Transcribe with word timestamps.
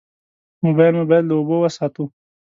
موبایل 0.65 0.93
مو 0.97 1.03
باید 1.09 1.25
له 1.27 1.33
اوبو 1.37 1.55
وساتو. 1.59 2.03